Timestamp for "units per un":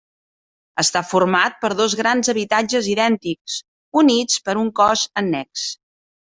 4.05-4.75